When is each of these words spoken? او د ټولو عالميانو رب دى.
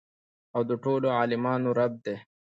او 0.55 0.61
د 0.69 0.71
ټولو 0.83 1.07
عالميانو 1.19 1.69
رب 1.79 1.93
دى. 2.05 2.15